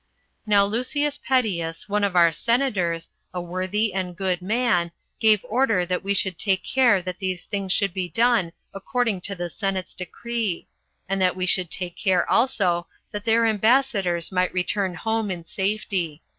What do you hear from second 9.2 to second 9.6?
to the